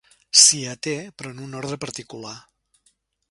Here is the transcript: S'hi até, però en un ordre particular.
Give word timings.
S'hi 0.43 0.61
até, 0.71 0.93
però 1.19 1.33
en 1.35 1.43
un 1.45 1.53
ordre 1.61 1.79
particular. 1.85 2.35